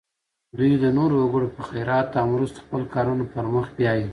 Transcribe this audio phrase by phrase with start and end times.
[0.57, 4.07] دوی د نورو وګړو په خیرات او مرستو خپل کارونه پر مخ بیایي.